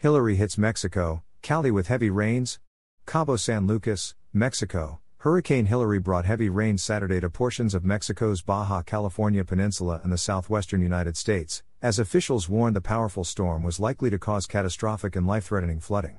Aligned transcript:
Hilary 0.00 0.36
hits 0.36 0.56
Mexico, 0.56 1.22
Cali 1.42 1.70
with 1.70 1.88
heavy 1.88 2.08
rains. 2.08 2.58
Cabo 3.04 3.36
San 3.36 3.66
Lucas, 3.66 4.14
Mexico. 4.32 4.98
Hurricane 5.18 5.66
Hilary 5.66 5.98
brought 5.98 6.24
heavy 6.24 6.48
rains 6.48 6.82
Saturday 6.82 7.20
to 7.20 7.28
portions 7.28 7.74
of 7.74 7.84
Mexico's 7.84 8.40
Baja 8.40 8.80
California 8.80 9.44
Peninsula 9.44 10.00
and 10.02 10.10
the 10.10 10.16
southwestern 10.16 10.80
United 10.80 11.18
States, 11.18 11.62
as 11.82 11.98
officials 11.98 12.48
warned 12.48 12.74
the 12.74 12.80
powerful 12.80 13.24
storm 13.24 13.62
was 13.62 13.78
likely 13.78 14.08
to 14.08 14.18
cause 14.18 14.46
catastrophic 14.46 15.16
and 15.16 15.26
life 15.26 15.44
threatening 15.44 15.80
flooding. 15.80 16.16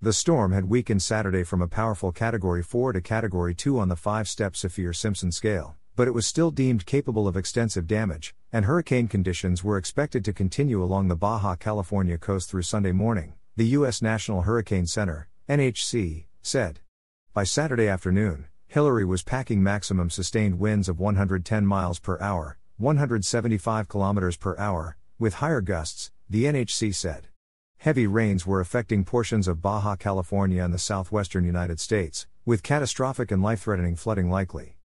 The 0.00 0.14
storm 0.14 0.52
had 0.52 0.70
weakened 0.70 1.02
Saturday 1.02 1.44
from 1.44 1.60
a 1.60 1.68
powerful 1.68 2.12
Category 2.12 2.62
4 2.62 2.94
to 2.94 3.02
Category 3.02 3.54
2 3.54 3.78
on 3.78 3.90
the 3.90 3.94
five 3.94 4.26
step 4.26 4.54
Saffir 4.54 4.96
Simpson 4.96 5.32
scale, 5.32 5.76
but 5.96 6.08
it 6.08 6.14
was 6.14 6.26
still 6.26 6.50
deemed 6.50 6.86
capable 6.86 7.28
of 7.28 7.36
extensive 7.36 7.86
damage, 7.86 8.34
and 8.52 8.64
hurricane 8.64 9.08
conditions 9.08 9.62
were 9.62 9.76
expected 9.76 10.24
to 10.24 10.32
continue 10.32 10.82
along 10.82 11.08
the 11.08 11.16
Baja 11.16 11.54
California 11.54 12.16
coast 12.16 12.48
through 12.48 12.62
Sunday 12.62 12.92
morning, 12.92 13.34
the 13.56 13.66
U.S. 13.66 14.00
National 14.00 14.42
Hurricane 14.42 14.86
Center, 14.86 15.28
NHC, 15.48 16.24
said. 16.40 16.80
By 17.34 17.44
Saturday 17.44 17.88
afternoon, 17.88 18.46
Hilary 18.66 19.04
was 19.04 19.22
packing 19.22 19.62
maximum 19.62 20.08
sustained 20.08 20.58
winds 20.58 20.88
of 20.88 20.98
110 20.98 21.66
miles 21.66 21.98
per 21.98 22.18
hour, 22.20 22.58
175 22.78 23.88
kilometers 23.88 24.36
per 24.36 24.56
hour, 24.56 24.96
with 25.18 25.34
higher 25.34 25.60
gusts, 25.60 26.10
the 26.30 26.44
NHC 26.44 26.94
said. 26.94 27.28
Heavy 27.78 28.06
rains 28.06 28.46
were 28.46 28.60
affecting 28.60 29.04
portions 29.04 29.46
of 29.46 29.60
Baja 29.62 29.94
California 29.96 30.64
and 30.64 30.72
the 30.72 30.78
southwestern 30.78 31.44
United 31.44 31.80
States, 31.80 32.26
with 32.46 32.62
catastrophic 32.62 33.30
and 33.30 33.42
life 33.42 33.60
threatening 33.60 33.94
flooding 33.94 34.30
likely. 34.30 34.77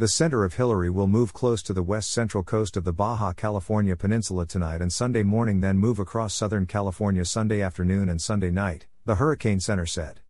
The 0.00 0.08
center 0.08 0.44
of 0.44 0.54
Hilary 0.54 0.88
will 0.88 1.06
move 1.06 1.34
close 1.34 1.62
to 1.62 1.74
the 1.74 1.82
west 1.82 2.10
central 2.10 2.42
coast 2.42 2.78
of 2.78 2.84
the 2.84 2.92
Baja 2.94 3.34
California 3.34 3.94
Peninsula 3.94 4.46
tonight 4.46 4.80
and 4.80 4.90
Sunday 4.90 5.22
morning, 5.22 5.60
then 5.60 5.76
move 5.76 5.98
across 5.98 6.32
Southern 6.32 6.64
California 6.64 7.22
Sunday 7.26 7.60
afternoon 7.60 8.08
and 8.08 8.18
Sunday 8.18 8.50
night, 8.50 8.86
the 9.04 9.16
Hurricane 9.16 9.60
Center 9.60 9.84
said. 9.84 10.20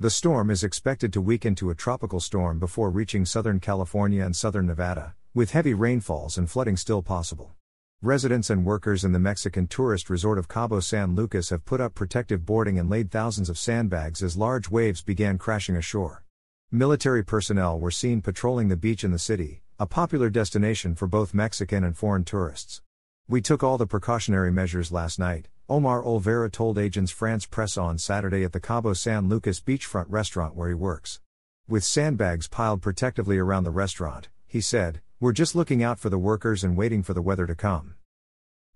The 0.00 0.08
storm 0.08 0.48
is 0.48 0.64
expected 0.64 1.12
to 1.12 1.20
weaken 1.20 1.54
to 1.56 1.68
a 1.68 1.74
tropical 1.74 2.20
storm 2.20 2.58
before 2.58 2.88
reaching 2.88 3.26
Southern 3.26 3.60
California 3.60 4.24
and 4.24 4.34
Southern 4.34 4.64
Nevada, 4.64 5.14
with 5.34 5.50
heavy 5.50 5.74
rainfalls 5.74 6.38
and 6.38 6.48
flooding 6.48 6.78
still 6.78 7.02
possible. 7.02 7.54
Residents 8.00 8.48
and 8.48 8.64
workers 8.64 9.04
in 9.04 9.12
the 9.12 9.18
Mexican 9.18 9.66
tourist 9.66 10.08
resort 10.08 10.38
of 10.38 10.48
Cabo 10.48 10.80
San 10.80 11.14
Lucas 11.14 11.50
have 11.50 11.66
put 11.66 11.82
up 11.82 11.94
protective 11.94 12.46
boarding 12.46 12.78
and 12.78 12.88
laid 12.88 13.10
thousands 13.10 13.50
of 13.50 13.58
sandbags 13.58 14.22
as 14.22 14.38
large 14.38 14.70
waves 14.70 15.02
began 15.02 15.36
crashing 15.36 15.76
ashore. 15.76 16.24
Military 16.70 17.24
personnel 17.24 17.80
were 17.80 17.90
seen 17.90 18.20
patrolling 18.20 18.68
the 18.68 18.76
beach 18.76 19.02
in 19.02 19.10
the 19.10 19.18
city, 19.18 19.62
a 19.80 19.86
popular 19.86 20.28
destination 20.28 20.94
for 20.94 21.06
both 21.06 21.32
Mexican 21.32 21.82
and 21.82 21.96
foreign 21.96 22.24
tourists. 22.24 22.82
We 23.26 23.40
took 23.40 23.62
all 23.62 23.78
the 23.78 23.86
precautionary 23.86 24.52
measures 24.52 24.92
last 24.92 25.18
night, 25.18 25.48
Omar 25.66 26.02
Olvera 26.02 26.52
told 26.52 26.76
Agence 26.76 27.10
France-Presse 27.10 27.78
on 27.78 27.96
Saturday 27.96 28.44
at 28.44 28.52
the 28.52 28.60
Cabo 28.60 28.92
San 28.92 29.30
Lucas 29.30 29.62
beachfront 29.62 30.04
restaurant 30.10 30.56
where 30.56 30.68
he 30.68 30.74
works. 30.74 31.20
With 31.66 31.84
sandbags 31.84 32.48
piled 32.48 32.82
protectively 32.82 33.38
around 33.38 33.64
the 33.64 33.70
restaurant, 33.70 34.28
he 34.46 34.60
said, 34.60 35.00
We're 35.20 35.32
just 35.32 35.54
looking 35.54 35.82
out 35.82 35.98
for 35.98 36.10
the 36.10 36.18
workers 36.18 36.62
and 36.62 36.76
waiting 36.76 37.02
for 37.02 37.14
the 37.14 37.22
weather 37.22 37.46
to 37.46 37.54
come. 37.54 37.94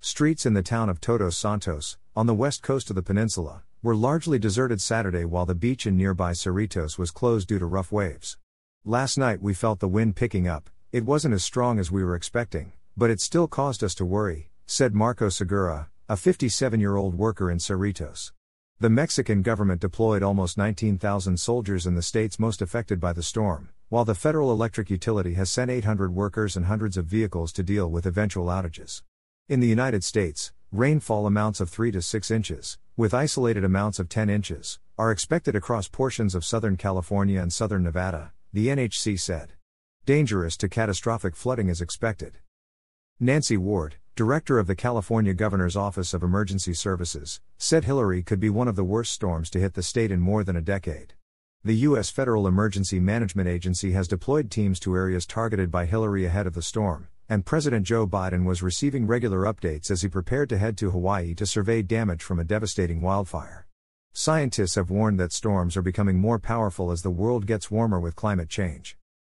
Streets 0.00 0.46
in 0.46 0.54
the 0.54 0.62
town 0.62 0.88
of 0.88 0.98
Todos 0.98 1.36
Santos, 1.36 1.98
on 2.16 2.24
the 2.24 2.32
west 2.32 2.62
coast 2.62 2.88
of 2.88 2.96
the 2.96 3.02
peninsula, 3.02 3.64
were 3.82 3.96
largely 3.96 4.38
deserted 4.38 4.80
Saturday 4.80 5.24
while 5.24 5.44
the 5.44 5.56
beach 5.56 5.88
in 5.88 5.96
nearby 5.96 6.30
Cerritos 6.30 6.98
was 6.98 7.10
closed 7.10 7.48
due 7.48 7.58
to 7.58 7.66
rough 7.66 7.90
waves. 7.90 8.38
Last 8.84 9.18
night 9.18 9.42
we 9.42 9.54
felt 9.54 9.80
the 9.80 9.88
wind 9.88 10.14
picking 10.14 10.46
up, 10.46 10.70
it 10.92 11.04
wasn't 11.04 11.34
as 11.34 11.42
strong 11.42 11.80
as 11.80 11.90
we 11.90 12.04
were 12.04 12.14
expecting, 12.14 12.74
but 12.96 13.10
it 13.10 13.20
still 13.20 13.48
caused 13.48 13.82
us 13.82 13.96
to 13.96 14.04
worry, 14.04 14.50
said 14.66 14.94
Marco 14.94 15.28
Segura, 15.28 15.88
a 16.08 16.16
57 16.16 16.78
year 16.78 16.94
old 16.94 17.16
worker 17.16 17.50
in 17.50 17.58
Cerritos. 17.58 18.30
The 18.78 18.88
Mexican 18.88 19.42
government 19.42 19.80
deployed 19.80 20.22
almost 20.22 20.56
19,000 20.56 21.40
soldiers 21.40 21.84
in 21.84 21.96
the 21.96 22.02
states 22.02 22.38
most 22.38 22.62
affected 22.62 23.00
by 23.00 23.12
the 23.12 23.22
storm, 23.22 23.70
while 23.88 24.04
the 24.04 24.14
federal 24.14 24.52
electric 24.52 24.90
utility 24.90 25.34
has 25.34 25.50
sent 25.50 25.72
800 25.72 26.14
workers 26.14 26.56
and 26.56 26.66
hundreds 26.66 26.96
of 26.96 27.06
vehicles 27.06 27.52
to 27.54 27.64
deal 27.64 27.90
with 27.90 28.06
eventual 28.06 28.46
outages. 28.46 29.02
In 29.48 29.58
the 29.58 29.66
United 29.66 30.04
States, 30.04 30.52
rainfall 30.70 31.26
amounts 31.26 31.60
of 31.60 31.68
3 31.68 31.90
to 31.90 32.00
6 32.00 32.30
inches, 32.30 32.78
with 32.96 33.14
isolated 33.14 33.64
amounts 33.64 33.98
of 33.98 34.08
10 34.08 34.28
inches, 34.28 34.78
are 34.98 35.10
expected 35.10 35.56
across 35.56 35.88
portions 35.88 36.34
of 36.34 36.44
Southern 36.44 36.76
California 36.76 37.40
and 37.40 37.50
Southern 37.50 37.82
Nevada, 37.82 38.32
the 38.52 38.68
NHC 38.68 39.18
said. 39.18 39.54
Dangerous 40.04 40.58
to 40.58 40.68
catastrophic 40.68 41.34
flooding 41.34 41.68
is 41.68 41.80
expected. 41.80 42.38
Nancy 43.18 43.56
Ward, 43.56 43.96
director 44.14 44.58
of 44.58 44.66
the 44.66 44.74
California 44.74 45.32
Governor's 45.32 45.76
Office 45.76 46.12
of 46.12 46.22
Emergency 46.22 46.74
Services, 46.74 47.40
said 47.56 47.84
Hilary 47.84 48.22
could 48.22 48.40
be 48.40 48.50
one 48.50 48.68
of 48.68 48.76
the 48.76 48.84
worst 48.84 49.12
storms 49.12 49.48
to 49.50 49.58
hit 49.58 49.72
the 49.72 49.82
state 49.82 50.10
in 50.10 50.20
more 50.20 50.44
than 50.44 50.56
a 50.56 50.60
decade. 50.60 51.14
The 51.64 51.76
U.S. 51.76 52.10
Federal 52.10 52.46
Emergency 52.46 53.00
Management 53.00 53.48
Agency 53.48 53.92
has 53.92 54.06
deployed 54.06 54.50
teams 54.50 54.78
to 54.80 54.96
areas 54.96 55.24
targeted 55.24 55.70
by 55.70 55.86
Hilary 55.86 56.26
ahead 56.26 56.46
of 56.46 56.54
the 56.54 56.60
storm, 56.60 57.08
and 57.32 57.46
President 57.46 57.86
Joe 57.86 58.06
Biden 58.06 58.44
was 58.44 58.62
receiving 58.62 59.06
regular 59.06 59.50
updates 59.50 59.90
as 59.90 60.02
he 60.02 60.08
prepared 60.08 60.50
to 60.50 60.58
head 60.58 60.76
to 60.76 60.90
Hawaii 60.90 61.34
to 61.36 61.46
survey 61.46 61.80
damage 61.80 62.22
from 62.22 62.38
a 62.38 62.44
devastating 62.44 63.00
wildfire. 63.00 63.66
Scientists 64.12 64.74
have 64.74 64.90
warned 64.90 65.18
that 65.18 65.32
storms 65.32 65.74
are 65.74 65.80
becoming 65.80 66.18
more 66.18 66.38
powerful 66.38 66.90
as 66.90 67.00
the 67.00 67.08
world 67.08 67.46
gets 67.46 67.70
warmer 67.70 67.98
with 67.98 68.14
climate 68.14 68.50
change. 68.50 68.98